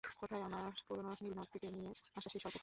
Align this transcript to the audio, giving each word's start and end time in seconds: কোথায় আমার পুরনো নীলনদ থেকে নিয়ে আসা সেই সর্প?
কোথায় 0.21 0.43
আমার 0.43 0.71
পুরনো 0.87 1.11
নীলনদ 1.21 1.47
থেকে 1.53 1.67
নিয়ে 1.71 1.91
আসা 2.17 2.29
সেই 2.33 2.41
সর্প? 2.43 2.57